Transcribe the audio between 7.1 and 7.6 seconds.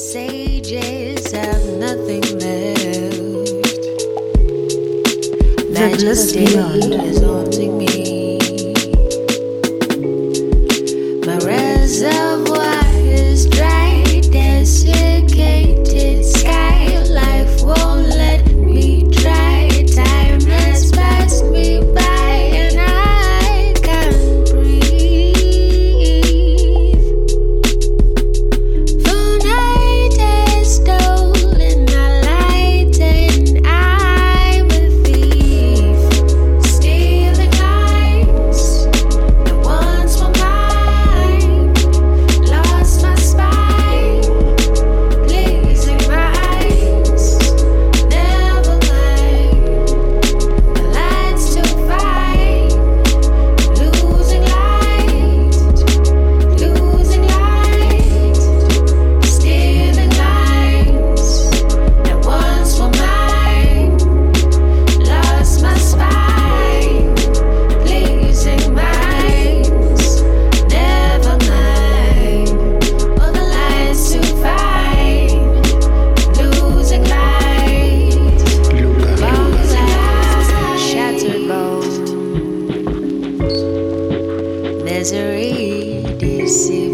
all